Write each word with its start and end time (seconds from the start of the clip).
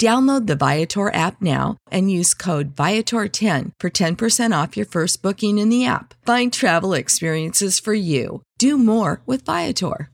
Download 0.00 0.46
the 0.46 0.56
Viator 0.56 1.14
app 1.14 1.40
now 1.40 1.76
and 1.90 2.10
use 2.10 2.34
code 2.34 2.74
Viator10 2.74 3.72
for 3.78 3.90
10% 3.90 4.52
off 4.52 4.76
your 4.76 4.86
first 4.86 5.22
booking 5.22 5.58
in 5.58 5.68
the 5.68 5.86
app. 5.86 6.14
Find 6.26 6.52
travel 6.52 6.94
experiences 6.94 7.78
for 7.78 7.94
you. 7.94 8.42
Do 8.58 8.76
more 8.76 9.20
with 9.26 9.44
Viator. 9.44 10.10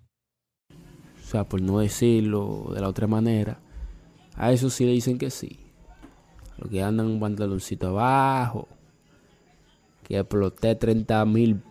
O 0.71 1.27
sea, 1.31 1.45
por 1.45 1.61
no 1.61 1.79
decirlo 1.79 2.73
de 2.75 2.81
la 2.81 2.89
otra 2.89 3.07
manera, 3.07 3.59
a 4.37 4.53
eso 4.53 4.69
sí 4.69 4.85
le 4.85 4.93
dicen 4.93 5.17
que 5.17 5.31
sí. 5.31 5.61
Lo 6.59 6.69
que 6.69 6.83
andan 6.83 7.07
un 7.07 7.21
pantaloncito 7.21 7.89
abajo, 7.89 8.69
que 10.03 10.19
exploté 10.19 10.75
30 10.75 11.25
mil 11.25 11.63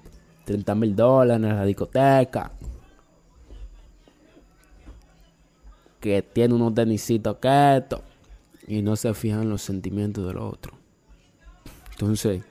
30 0.46 0.76
mil 0.76 0.96
dólares 0.96 1.48
en 1.48 1.56
la 1.56 1.64
discoteca. 1.64 2.52
Que 6.00 6.22
tiene 6.22 6.54
unos 6.54 6.74
tenisitos 6.74 7.38
quietos 7.38 8.02
y 8.68 8.82
no 8.82 8.96
se 8.96 9.14
fijan 9.14 9.50
los 9.50 9.62
sentimientos 9.62 10.26
del 10.26 10.38
otro. 10.38 10.74
Entonces, 11.92 12.44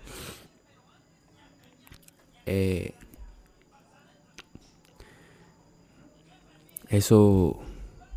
eh, 2.45 2.93
eso 6.89 7.59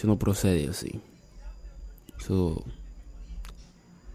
Eso 0.00 0.06
no 0.06 0.18
procede 0.18 0.66
así. 0.66 0.98
Eso, 2.18 2.64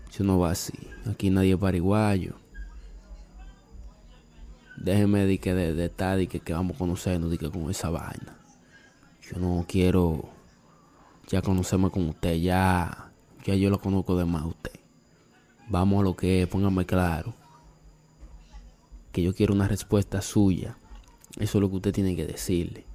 eso 0.10 0.24
no 0.24 0.40
va 0.40 0.50
así. 0.50 0.74
Aquí 1.08 1.30
nadie 1.30 1.54
es 1.54 1.60
pariguayo. 1.60 2.34
Déjeme 4.78 5.28
de 5.28 5.38
que 5.38 5.54
de, 5.54 5.76
de 5.76 5.86
estar 5.86 6.20
y 6.20 6.26
que, 6.26 6.40
que 6.40 6.54
vamos 6.54 6.76
conocernos 6.76 7.30
de 7.30 7.38
que 7.38 7.52
con 7.52 7.70
esa 7.70 7.92
vaina. 7.92 8.36
Yo 9.30 9.38
no 9.38 9.64
quiero 9.68 10.28
ya 11.28 11.44
conocerme 11.44 11.92
con 11.92 12.10
usted, 12.10 12.34
ya, 12.38 13.12
ya 13.46 13.54
yo 13.54 13.70
lo 13.70 13.80
conozco 13.80 14.18
de 14.18 14.26
más 14.26 14.42
a 14.42 14.48
usted. 14.48 14.80
Vamos 15.70 16.00
a 16.00 16.04
lo 16.04 16.16
que 16.16 16.42
es, 16.42 16.48
póngame 16.48 16.88
claro. 16.88 17.36
Que 19.12 19.22
yo 19.22 19.36
quiero 19.36 19.54
una 19.54 19.68
respuesta 19.68 20.24
suya. 20.24 20.80
Eso 21.38 21.60
es 21.60 21.62
lo 21.62 21.70
que 21.70 21.76
usted 21.76 21.94
tiene 21.94 22.16
que 22.16 22.26
decirle 22.26 22.95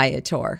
Viator. 0.00 0.58